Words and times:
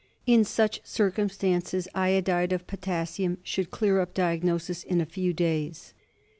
In 0.25 0.43
such 0.43 0.83
circumstances 0.83 1.87
iodide 1.93 2.53
of 2.53 2.65
potassium 2.65 3.37
should 3.43 3.69
clear 3.69 4.01
up 4.01 4.15
diagnosis 4.15 4.83
in 4.83 4.99
a 4.99 5.05
few 5.05 5.31
days. 5.31 5.93